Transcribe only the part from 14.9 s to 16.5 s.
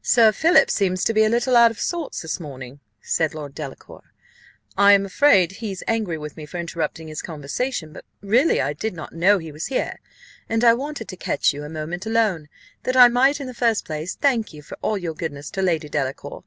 your goodness to Lady Delacour.